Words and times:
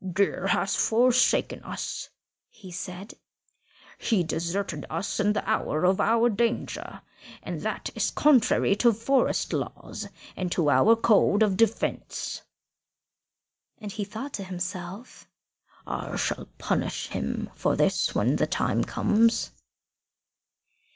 "Deer 0.13 0.47
has 0.47 0.75
forsaken 0.75 1.61
us," 1.63 2.09
he 2.49 2.71
said; 2.71 3.13
"he 3.99 4.23
deserted 4.23 4.83
us 4.89 5.19
in 5.19 5.31
the 5.33 5.47
hour 5.47 5.83
of 5.85 6.01
our 6.01 6.27
danger, 6.27 7.03
and 7.43 7.61
that 7.61 7.91
is 7.93 8.09
contrary 8.09 8.75
to 8.75 8.93
forest 8.93 9.53
laws 9.53 10.07
and 10.35 10.51
to 10.51 10.71
our 10.71 10.95
code 10.95 11.43
of 11.43 11.55
defence." 11.55 12.41
And 13.77 13.91
he 13.91 14.03
thought 14.03 14.33
to 14.33 14.43
himself, 14.43 15.27
"I 15.85 16.15
shall 16.15 16.47
punish 16.57 17.09
him 17.09 17.51
for 17.53 17.75
this 17.75 18.15
when 18.15 18.37
the 18.37 18.47
time 18.47 18.83
comes." 18.83 19.51